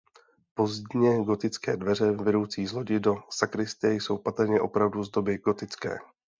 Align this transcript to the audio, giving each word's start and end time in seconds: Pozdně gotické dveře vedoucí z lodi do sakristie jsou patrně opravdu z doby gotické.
Pozdně 0.53 1.23
gotické 1.23 1.77
dveře 1.77 2.11
vedoucí 2.11 2.67
z 2.67 2.71
lodi 2.73 2.99
do 2.99 3.15
sakristie 3.29 3.93
jsou 3.93 4.17
patrně 4.17 4.61
opravdu 4.61 5.03
z 5.03 5.09
doby 5.11 5.37
gotické. 5.37 5.99